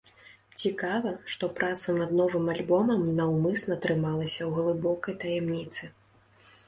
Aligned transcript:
Цікава, 0.61 1.11
што 1.33 1.49
праца 1.59 1.93
над 1.99 2.15
новым 2.21 2.45
альбомам 2.55 3.03
наўмысна 3.21 3.77
трымалася 3.87 4.41
у 4.51 4.51
глыбокай 4.59 5.13
таямніцы. 5.25 5.83